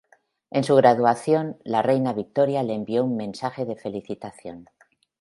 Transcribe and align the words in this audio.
En 0.49 0.63
su 0.63 0.75
graduación, 0.75 1.57
la 1.63 1.83
reina 1.83 2.11
Victoria 2.11 2.63
le 2.63 2.73
envió 2.73 3.05
un 3.05 3.15
mensaje 3.17 3.65
de 3.65 3.75
felicitación. 3.75 4.65